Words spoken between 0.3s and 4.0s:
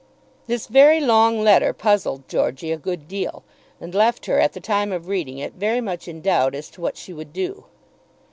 This very long letter puzzled Georgey a good deal, and